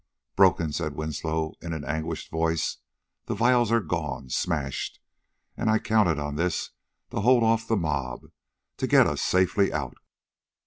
"Broken!" 0.35 0.73
said 0.73 0.95
Winslow 0.95 1.53
in 1.61 1.73
an 1.73 1.85
anguished 1.85 2.31
voice. 2.31 2.77
"The 3.27 3.35
vials 3.35 3.71
are 3.71 3.79
gone 3.81 4.31
smashed! 4.31 4.99
And 5.55 5.69
I 5.69 5.77
counted 5.77 6.17
on 6.17 6.37
this 6.37 6.71
to 7.11 7.19
hold 7.21 7.43
off 7.43 7.67
the 7.67 7.77
mob, 7.77 8.21
to 8.77 8.87
get 8.87 9.05
us 9.05 9.21
safely 9.21 9.71
out...." 9.71 9.97